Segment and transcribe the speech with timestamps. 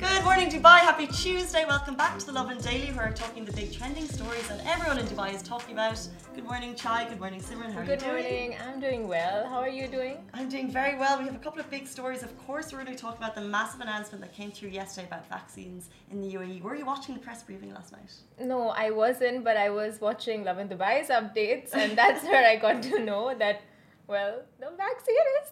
[0.00, 0.78] Good morning, Dubai.
[0.78, 1.66] Happy Tuesday.
[1.66, 4.96] Welcome back to the Lovin Daily, where we're talking the big trending stories that everyone
[4.96, 6.00] in Dubai is talking about.
[6.34, 7.06] Good morning, Chai.
[7.06, 7.70] Good morning, Simran.
[7.70, 8.22] How are Good you doing?
[8.22, 8.56] morning.
[8.66, 9.46] I'm doing well.
[9.46, 10.16] How are you doing?
[10.32, 11.18] I'm doing very well.
[11.18, 12.22] We have a couple of big stories.
[12.22, 15.28] Of course, we're going to talk about the massive announcement that came through yesterday about
[15.28, 16.62] vaccines in the UAE.
[16.62, 18.10] Were you watching the press briefing last night?
[18.40, 22.82] No, I wasn't, but I was watching Lovin Dubai's updates, and that's where I got
[22.84, 23.60] to know that,
[24.06, 25.50] well, the vaccine is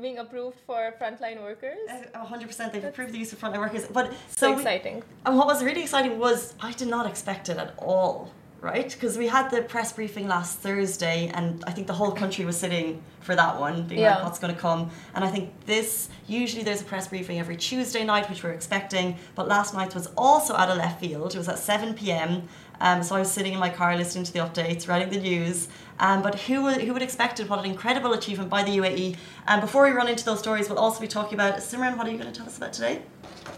[0.00, 1.78] being approved for frontline workers.
[2.14, 2.72] Uh, 100%.
[2.72, 3.86] They've approved the use of frontline workers.
[3.86, 5.02] But So, so, we- exciting.
[5.26, 8.30] and what was really exciting was I did not expect it at all,
[8.60, 8.88] right?
[8.90, 12.56] Because we had the press briefing last Thursday, and I think the whole country was
[12.58, 14.90] sitting for that one, being like, what's going to come.
[15.14, 19.16] And I think this, usually there's a press briefing every Tuesday night, which we're expecting,
[19.34, 21.34] but last night was also at a left field.
[21.34, 22.48] It was at 7 p.m.
[22.80, 25.68] Um, so I was sitting in my car listening to the updates, writing the news.
[26.00, 27.48] Um, but who would, who would expect it?
[27.48, 29.16] What an incredible achievement by the UAE.
[29.46, 31.96] And before we run into those stories, we'll also be talking about Simran.
[31.96, 33.02] What are you going to tell us about today?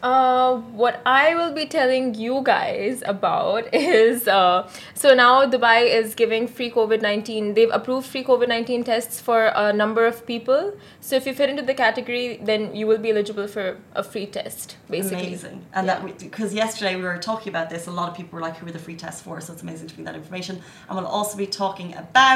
[0.03, 6.15] Uh, what I will be telling you guys about is uh, so now Dubai is
[6.15, 7.55] giving free COVID 19.
[7.55, 10.73] They've approved free COVID 19 tests for a number of people.
[11.01, 14.27] So if you fit into the category, then you will be eligible for a free
[14.27, 15.27] test, basically.
[15.27, 15.67] Amazing.
[15.75, 18.57] And that because yesterday we were talking about this, a lot of people were like,
[18.57, 20.63] "Who are the free tests for?" So it's amazing to bring that information.
[20.89, 22.30] And we'll also be talking about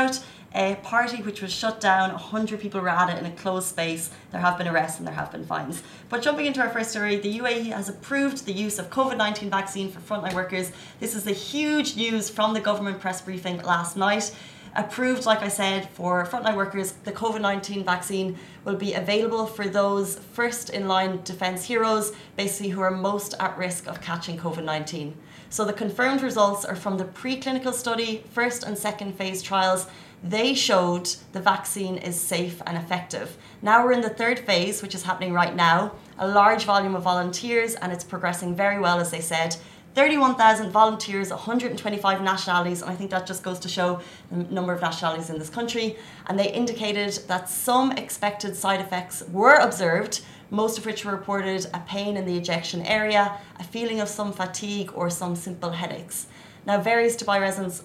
[0.54, 2.10] a party which was shut down.
[2.10, 4.10] hundred people were at it in a closed space.
[4.30, 5.82] There have been arrests and there have been fines.
[6.08, 9.50] But jumping into our first story, the UAE has approved the use of COVID nineteen
[9.50, 10.72] vaccine for frontline workers.
[11.00, 14.34] This is the huge news from the government press briefing last night
[14.76, 16.92] approved, like I said, for frontline workers.
[16.92, 22.70] The COVID 19 vaccine will be available for those first in line defence heroes, basically
[22.70, 25.16] who are most at risk of catching COVID 19.
[25.54, 29.86] So the confirmed results are from the preclinical study, first and second phase trials.
[30.20, 33.36] They showed the vaccine is safe and effective.
[33.62, 35.92] Now we're in the third phase, which is happening right now.
[36.18, 39.54] A large volume of volunteers, and it's progressing very well, as they said.
[39.94, 44.00] 31,000 volunteers, 125 nationalities, and I think that just goes to show
[44.32, 45.94] the number of nationalities in this country.
[46.26, 51.66] And they indicated that some expected side effects were observed, most of which were reported
[51.74, 56.26] a pain in the ejection area, a feeling of some fatigue, or some simple headaches.
[56.66, 57.84] Now, various Dubai residents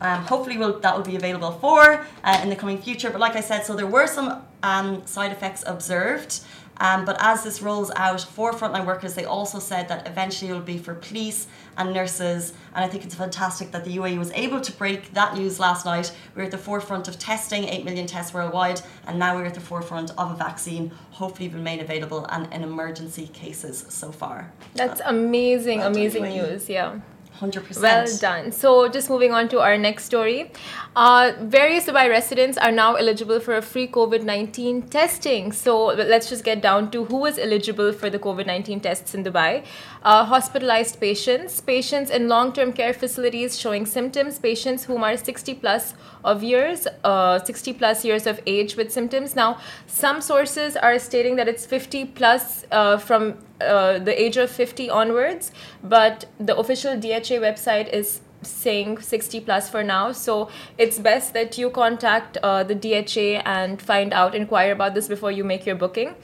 [0.00, 3.10] um, hopefully will that will be available for uh, in the coming future.
[3.10, 6.40] But like I said, so there were some um, side effects observed.
[6.82, 10.54] Um, but as this rolls out for frontline workers, they also said that eventually it
[10.54, 11.46] will be for police
[11.78, 12.54] and nurses.
[12.74, 15.86] And I think it's fantastic that the UAE was able to break that news last
[15.86, 16.12] night.
[16.34, 19.60] We're at the forefront of testing 8 million tests worldwide, and now we're at the
[19.60, 24.52] forefront of a vaccine, hopefully been made available and in emergency cases so far.
[24.74, 26.68] That's amazing, well amazing news.
[26.68, 26.98] Yeah.
[27.38, 27.80] 100%.
[27.80, 28.52] Well done.
[28.52, 30.52] So, just moving on to our next story.
[30.94, 35.50] Uh, various Dubai residents are now eligible for a free COVID 19 testing.
[35.50, 39.24] So, let's just get down to who is eligible for the COVID 19 tests in
[39.24, 39.64] Dubai.
[40.02, 45.54] Uh, hospitalized patients, patients in long term care facilities showing symptoms, patients whom are 60
[45.54, 45.94] plus
[46.24, 49.34] of years, uh, 60 plus years of age with symptoms.
[49.34, 54.50] Now, some sources are stating that it's 50 plus uh, from uh, the age of
[54.50, 60.12] 50 onwards, but the official DHA website is saying 60 plus for now.
[60.12, 60.48] So
[60.78, 65.30] it's best that you contact uh, the DHA and find out, inquire about this before
[65.30, 66.14] you make your booking.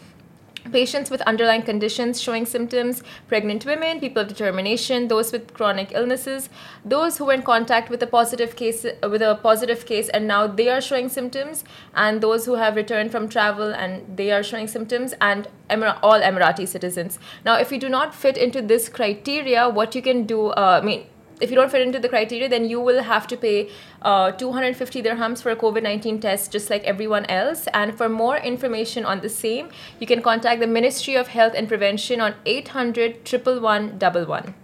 [0.73, 6.51] Patients with underlying conditions showing symptoms, pregnant women, people of determination, those with chronic illnesses,
[6.85, 10.47] those who were in contact with a positive case with a positive case and now
[10.47, 11.65] they are showing symptoms,
[11.95, 16.21] and those who have returned from travel and they are showing symptoms, and Emir- all
[16.21, 17.19] Emirati citizens.
[17.47, 20.85] Now, if you do not fit into this criteria, what you can do, uh, I
[20.85, 21.07] mean,
[21.41, 23.71] if you don't fit into the criteria, then you will have to pay
[24.03, 27.67] uh, 250 dirhams for a COVID 19 test, just like everyone else.
[27.73, 31.69] And for more information on the same, you can contact the Ministry of Health and
[31.69, 34.55] Prevention on 800 111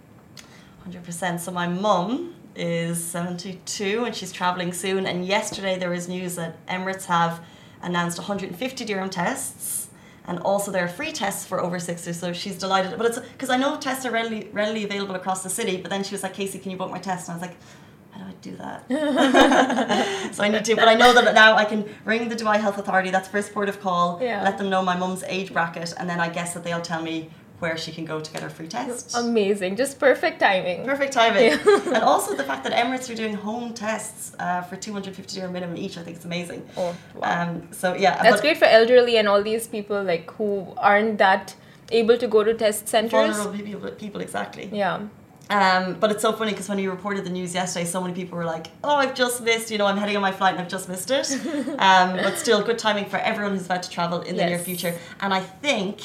[0.89, 1.39] 100%.
[1.39, 5.05] So my mum is 72 and she's traveling soon.
[5.05, 7.43] And yesterday there was news that Emirates have
[7.81, 9.89] announced 150 dirham tests.
[10.27, 12.97] And also there are free tests for over 60, so she's delighted.
[12.97, 15.77] But it's because I know tests are readily, readily available across the city.
[15.77, 17.29] But then she was like, Casey, can you book my test?
[17.29, 17.57] And I was like,
[18.11, 20.33] how do I do that?
[20.35, 22.77] so I need to, but I know that now I can ring the Dubai Health
[22.77, 23.11] Authority.
[23.11, 24.19] That's first port of call.
[24.21, 24.41] Yeah.
[24.43, 27.29] Let them know my mum's age bracket, and then I guess that they'll tell me
[27.65, 29.15] where she can go to get her free test.
[29.17, 30.85] Amazing, just perfect timing.
[30.85, 31.49] Perfect timing.
[31.95, 35.77] and also the fact that Emirates are doing home tests uh, for 250 dirham minimum
[35.85, 36.61] each, I think it's amazing.
[36.77, 37.41] Oh, wow.
[37.41, 41.55] Um, so yeah, That's great for elderly and all these people like who aren't that
[41.91, 43.35] able to go to test centers.
[43.35, 44.69] Vulnerable people, people exactly.
[44.71, 45.07] Yeah.
[45.49, 48.35] Um, but it's so funny because when we reported the news yesterday, so many people
[48.39, 49.69] were like, "Oh, I've just missed.
[49.71, 51.27] You know, I'm heading on my flight and I've just missed it."
[51.89, 54.93] um, but still, good timing for everyone who's about to travel in the near future.
[55.21, 56.01] And I think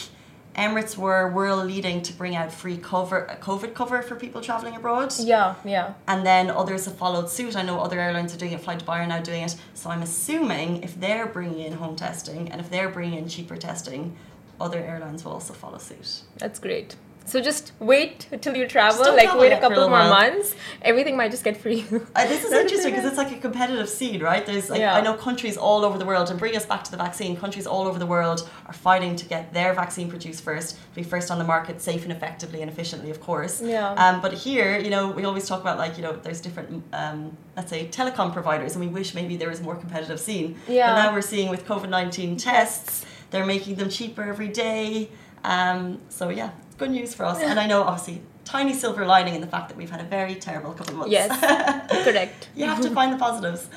[0.57, 5.15] Emirates were world leading to bring out free cover, COVID cover for people traveling abroad.
[5.19, 5.95] Yeah, yeah.
[6.09, 7.57] And then others have followed suit.
[7.57, 8.61] I know other airlines are doing it.
[8.61, 9.55] Fly Dubai are now doing it.
[9.75, 13.57] So I'm assuming if they're bringing in home testing and if they're bringing in cheaper
[13.57, 14.17] testing,
[14.61, 16.23] other airlines will also follow suit.
[16.37, 16.97] That's great.
[17.31, 19.91] So just wait till you travel, don't like travel wait a yet a couple more
[19.91, 20.11] while.
[20.11, 20.57] months.
[20.83, 21.85] Everything might just get free.
[22.17, 24.45] Uh, this is interesting because it's like a competitive scene, right?
[24.45, 24.97] There's like Yeah.
[24.97, 27.37] I know countries all over the world, and bring us back to the vaccine.
[27.37, 31.31] Countries all over the world are fighting to get their vaccine produced first, be first
[31.31, 33.63] on the market, safe and effectively and efficiently, of course.
[33.63, 33.93] Yeah.
[33.93, 37.37] Um, but here, you know, we always talk about like you know, there's different, um,
[37.57, 40.57] let's say, telecom providers, and we wish maybe there was more competitive scene.
[40.67, 40.89] Yeah.
[40.89, 45.11] But now we're seeing with COVID nineteen tests, they're making them cheaper every day.
[45.45, 46.51] Um, so yeah,
[46.81, 47.41] good news for us.
[47.41, 48.23] And I know obviously.
[48.45, 51.13] Tiny silver lining in the fact that we've had a very terrible couple of months.
[51.13, 52.05] Yes.
[52.05, 52.49] Correct.
[52.57, 53.69] You have to find the positives.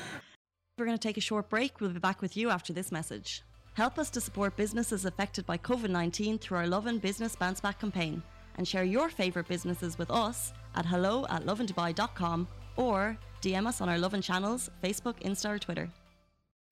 [0.76, 1.80] We're going to take a short break.
[1.80, 3.42] We'll be back with you after this message.
[3.74, 7.78] Help us to support businesses affected by COVID 19 through our Lovin Business Bounce Back
[7.78, 8.22] campaign
[8.56, 13.88] and share your favourite businesses with us at hello at lovindubai.com or DM us on
[13.88, 15.88] our Lovin channels Facebook, Insta, or Twitter.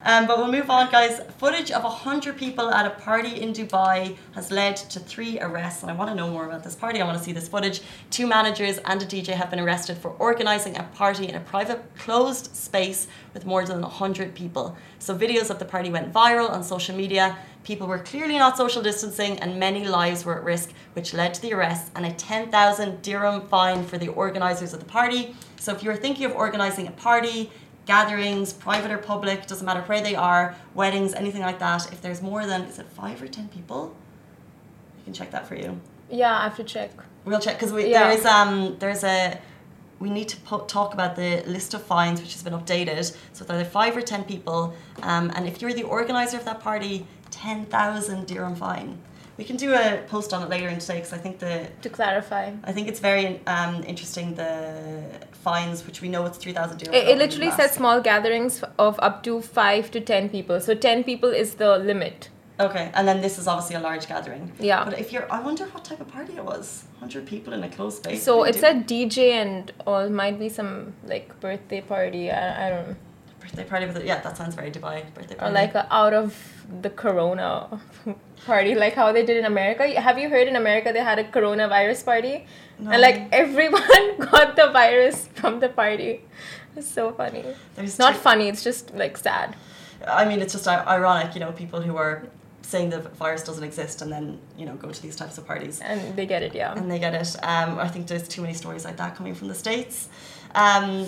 [0.04, 1.20] Um, but we'll move on, guys.
[1.38, 5.82] Footage of 100 people at a party in Dubai has led to three arrests.
[5.82, 7.00] And I want to know more about this party.
[7.00, 7.82] I want to see this footage.
[8.10, 11.80] Two managers and a DJ have been arrested for organising a party in a private,
[11.96, 14.76] closed space with more than 100 people.
[14.98, 17.36] So, videos of the party went viral on social media.
[17.62, 21.42] People were clearly not social distancing, and many lives were at risk, which led to
[21.42, 25.36] the arrests and a 10,000 dirham fine for the organisers of the party.
[25.60, 27.52] So, if you're thinking of organising a party,
[27.86, 31.92] gatherings, private or public, doesn't matter where they are, weddings, anything like that.
[31.92, 33.94] If there's more than, is it five or ten people?
[34.98, 35.80] You can check that for you.
[36.10, 36.90] Yeah, I have to check.
[37.24, 38.04] We'll check because we Yeah.
[38.08, 39.38] there is um there's a
[39.98, 40.36] we need to
[40.66, 43.04] talk about the list of fines which has been updated.
[43.32, 46.44] So if there are five or ten people, um, and if you're the organizer of
[46.44, 48.98] that party, ten thousand dirham fine.
[49.36, 51.88] We can do a post on it later in today because I think the To
[51.88, 52.52] clarify.
[52.64, 54.74] I think it's very um, interesting the
[55.32, 56.94] fines which we know it's three thousand dirham.
[56.94, 60.60] It, it literally says small gatherings of up to five to ten people.
[60.60, 62.28] So ten people is the limit.
[62.60, 64.52] Okay, and then this is obviously a large gathering.
[64.60, 64.84] Yeah.
[64.84, 66.84] But if you're, I wonder what type of party it was.
[67.00, 68.22] Hundred people in a closed space.
[68.22, 72.30] So do it's a DJ and or might be some like birthday party.
[72.30, 72.96] I, I don't know.
[73.42, 74.04] Birthday party with it.
[74.06, 75.50] Yeah, that sounds very Dubai birthday party.
[75.50, 76.28] Or like a out of
[76.84, 77.80] the corona
[78.46, 79.82] party, like how they did in America.
[80.08, 82.46] Have you heard in America they had a coronavirus party?
[82.78, 82.90] No.
[82.92, 86.12] And like everyone got the virus from the party.
[86.76, 87.42] It's so funny.
[87.74, 89.56] There's It's not two- funny, it's just like sad.
[90.20, 92.24] I mean, it's just ironic, you know, people who are
[92.62, 94.24] saying the virus doesn't exist and then
[94.56, 96.74] you know go to these types of parties And they get it, yeah.
[96.78, 97.28] and they get it.
[97.52, 100.08] Um, I think there's too many stories like that coming from the states.
[100.54, 101.06] Um,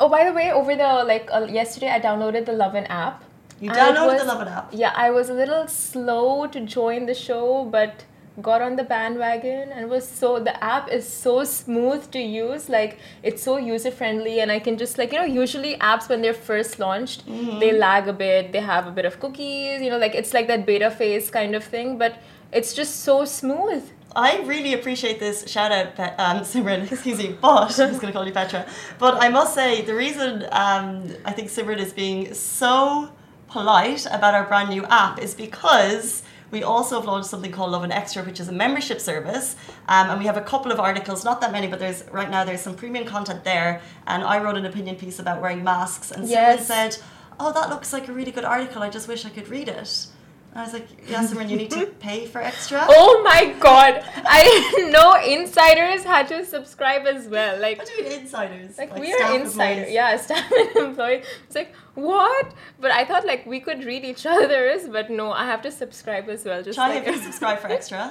[0.00, 3.22] Oh, by the way, over the like uh, yesterday, I downloaded the Lovin app.
[3.60, 4.68] you And downloaded the was- Lovin app.
[4.72, 8.04] Yeah, I was a little slow to join the show, but
[8.40, 12.98] got on the bandwagon and was so the app is so smooth to use like
[13.22, 16.32] it's so user friendly and i can just like you know usually apps when they're
[16.32, 17.58] first launched Mm-hmm.
[17.58, 20.46] they lag a bit they have a bit of cookies you know like it's like
[20.46, 22.16] that beta phase kind of thing but
[22.54, 27.36] it's just so smooth I really appreciate this shout out, Pe- um, Simran, excuse me,
[27.40, 27.48] but
[27.80, 28.66] I was going to call you Petra.
[28.98, 33.10] But I must say, the reason um, I think Simran is being so
[33.48, 37.90] polite about our brand new app is because we also have launched something called Lovin
[37.90, 39.56] Extra, which is a membership service.
[39.88, 42.44] Um, and we have a couple of articles, not that many, but there's right now
[42.44, 43.80] there's some premium content there.
[44.06, 46.66] And I wrote an opinion piece about wearing masks, and Simran Yes.
[46.66, 46.98] said,
[47.40, 48.82] "Oh, that looks like a really good article.
[48.82, 50.06] I just wish I could read it."
[50.54, 54.04] And I was like, "Yeah, Simran, you need to pay for extra." oh my god
[54.40, 54.42] i
[54.94, 58.76] know insiders had to subscribe as well like What do you mean insiders?
[58.78, 59.94] like, Like we are staff insider employees?
[59.94, 64.26] yeah staff and employees it's like what but i thought like we could read each
[64.26, 67.60] other's but no i have to subscribe as well just Charlie, like have you subscribed
[67.62, 68.02] for extra?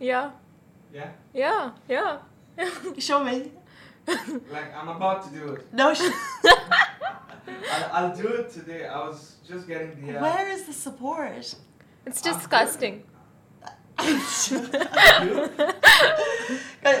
[0.00, 0.30] yeah
[0.92, 2.18] Yeah, yeah yeah
[2.98, 3.52] Show me.
[4.56, 5.72] like I'm about to do it.
[5.72, 5.94] No.
[5.94, 6.10] Sh-
[7.72, 8.86] I'll, I'll do it today.
[8.86, 10.18] I was just getting the.
[10.18, 11.54] Uh, Where is the support?
[12.06, 13.02] it's disgusting
[13.98, 14.50] Guys,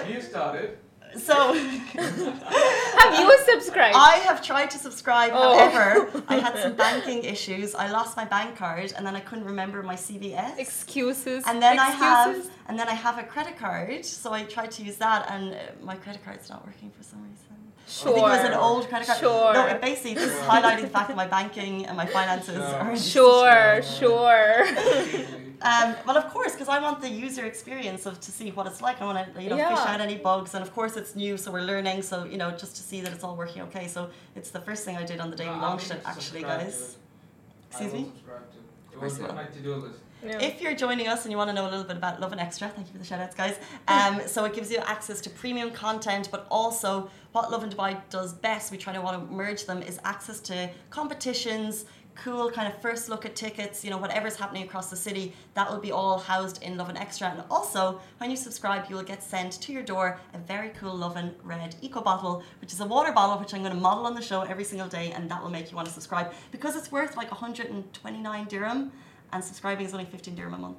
[0.08, 0.76] You started.
[1.16, 5.30] so have you subscribed I have tried to subscribe.
[5.34, 5.58] Oh.
[5.58, 7.74] However, I had some banking issues.
[7.74, 10.58] I lost my bank card, and then I couldn't remember my CVV.
[10.58, 12.36] excuses and then I have,
[12.68, 14.04] and then I have a credit card.
[14.04, 15.58] So I tried to use that, and uh,
[15.90, 17.49] my credit card's not working for some reason.
[17.90, 18.60] I think it was an Sure.
[18.68, 19.18] old credit card.
[19.20, 19.52] Sure.
[19.54, 22.74] No, it basically this is highlighting the fact that my banking and my finances Sure.
[22.76, 22.96] are.
[22.96, 24.66] sure Sure.
[25.10, 25.26] sure
[25.62, 28.80] Um, well, of course, because I want the user experience of to see what it's
[28.80, 28.96] like.
[29.02, 31.46] I want to, you know, fish out any bugs, and of course, it's new, so
[31.54, 31.98] we're learning.
[32.10, 33.86] So you know, just to see that it's all working okay.
[33.86, 34.00] So
[34.38, 36.66] it's the first thing I did on the day we launched it, actually, subscribed to
[36.66, 36.80] guys.
[36.80, 37.70] it.
[37.70, 38.02] Excuse I me?
[38.04, 38.94] to it.
[38.94, 39.34] It was you in will.
[39.42, 39.98] my to-do list.
[40.22, 42.68] If you're joining us and you want to know a little bit about Lovin Extra,
[42.68, 43.56] thank you for the shout outs, guys.
[43.88, 48.32] Um, so it gives you access to premium content, but also what Lovin Dubai does
[48.32, 52.80] best, we try to want to merge them, is access to competitions, cool kind of
[52.80, 56.18] first look at tickets, you know, whatever's happening across the city, that will be all
[56.18, 57.28] housed in Lovin Extra.
[57.28, 60.94] And also, when you subscribe, you will get sent to your door a very cool
[60.94, 64.14] Lovin Red Eco Bottle, which is a water bottle, which I'm going to model on
[64.14, 66.92] the show every single day, and that will make you want to subscribe because it's
[66.92, 68.92] worth like 129 dirham,
[69.32, 70.78] and subscribing is only 15 dirham a month.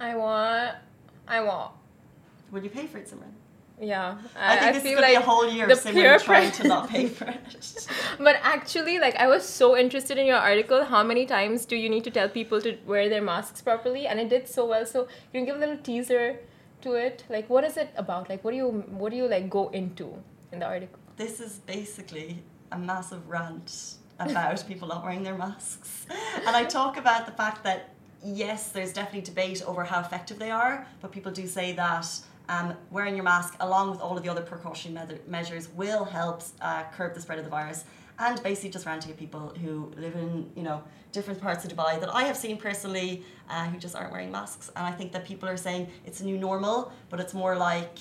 [0.00, 0.76] I want.
[1.26, 1.72] I want.
[2.50, 3.32] Will you pay for it, Simran?
[3.80, 4.16] Yeah.
[4.38, 6.50] I, think this is feel going to like be a whole year of Simran trying
[6.52, 7.88] to not pay for it.
[8.18, 10.84] But actually, like I was so interested in your article.
[10.84, 14.06] How many times do you need to tell people to wear their masks properly?
[14.06, 14.86] And it did so well.
[14.86, 16.38] So you can give a little teaser
[16.82, 17.24] to it.
[17.28, 18.30] Like, what is it about?
[18.30, 18.68] Like, what do you
[19.02, 20.14] what do you like go into
[20.52, 21.00] in the article?
[21.16, 26.06] this is basically a massive rant about people not wearing their masks.
[26.46, 27.90] And I talk about the fact that
[28.24, 32.08] yes, there's definitely debate over how effective they are, but people do say that
[32.48, 36.42] um, wearing your mask, along with all of the other precautionary me- measures, will help
[36.60, 37.84] uh, curb the spread of the virus.
[38.18, 40.82] And basically, just ranting at people who live in, you know,
[41.12, 44.70] different parts of Dubai that I have seen personally, uh, who just aren't wearing masks.
[44.74, 47.98] And I think that people are saying it's a new normal, but it's more like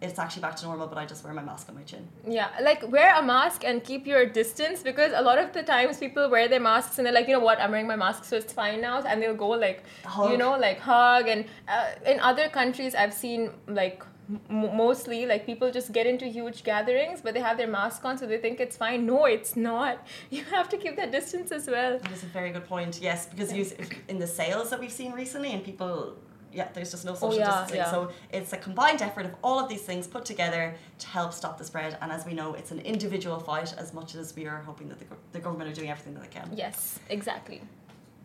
[0.00, 0.86] it's actually back to normal.
[0.86, 2.06] But I just wear my mask on my chin.
[2.26, 5.98] Yeah, like wear a mask and keep your distance because a lot of the times
[5.98, 8.36] people wear their masks and they're like, you know what, I'm wearing my mask, so
[8.36, 9.84] it's fine now, and they'll go like,
[10.30, 11.28] you know, like hug.
[11.28, 16.26] And uh, in other countries, I've seen like m- mostly like people just get into
[16.26, 19.06] huge gatherings, but they have their mask on, so they think it's fine.
[19.06, 20.06] No, it's not.
[20.30, 21.98] You have to keep that distance as well.
[21.98, 22.98] That is a very good point.
[23.00, 23.64] Yes, because you,
[24.08, 26.16] in the sales that we've seen recently, and people,
[26.56, 27.76] yeah, there's just no oh, social Oh, yeah, distancing.
[27.76, 27.90] yeah.
[27.90, 31.58] So it's a combined effort of all of these things put together to help stop
[31.58, 31.98] the spread.
[32.00, 34.98] And as we know, it's an individual fight as much as we are hoping that
[34.98, 36.48] the, the government are doing everything that they can.
[36.54, 37.60] Yes, exactly.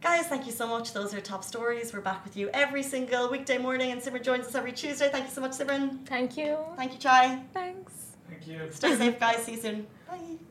[0.02, 0.94] Guys, thank you so much.
[0.94, 1.94] Those are top stories.
[1.94, 5.10] We're back with you every single weekday morning, and Simran joins us every Tuesday.
[5.12, 6.04] Thank you so much, Simran.
[6.08, 6.58] Thank you.
[6.76, 7.40] Thank you, Chai.
[7.54, 7.94] Thanks.
[8.30, 8.72] Thank you.
[8.72, 9.44] Stay safe, guys.
[9.44, 9.88] See you soon.
[10.10, 10.18] Bye.
[10.18, 10.51] Bye.